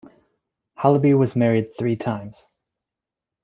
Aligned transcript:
Halaby 0.79 1.13
was 1.15 1.35
married 1.35 1.77
three 1.77 1.95
times. 1.95 2.47